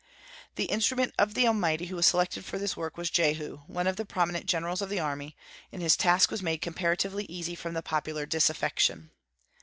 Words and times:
The 0.55 0.63
instrument 0.65 1.13
of 1.19 1.35
the 1.35 1.45
Almighty 1.45 1.85
who 1.85 1.95
was 1.95 2.07
selected 2.07 2.43
for 2.43 2.57
this 2.57 2.75
work 2.75 2.97
was 2.97 3.11
Jehu, 3.11 3.59
one 3.67 3.85
of 3.85 3.97
the 3.97 4.03
prominent 4.03 4.47
generals 4.47 4.81
of 4.81 4.89
the 4.89 4.99
army; 4.99 5.35
and 5.71 5.79
his 5.79 5.95
task 5.95 6.31
was 6.31 6.41
made 6.41 6.57
comparatively 6.63 7.25
easy 7.25 7.53
from 7.53 7.75
the 7.75 7.83
popular 7.83 8.25
disaffection. 8.25 9.11